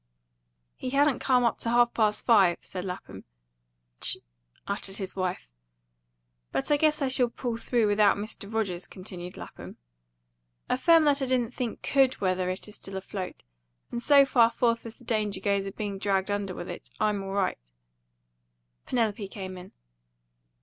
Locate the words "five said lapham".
2.25-3.23